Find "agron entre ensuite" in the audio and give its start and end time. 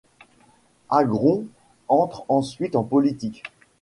0.89-2.75